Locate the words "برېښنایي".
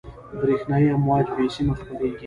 0.39-0.87